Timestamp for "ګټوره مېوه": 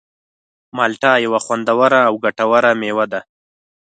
2.25-3.05